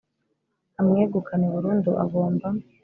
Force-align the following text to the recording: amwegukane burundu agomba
amwegukane 0.79 1.45
burundu 1.53 1.91
agomba 2.03 2.47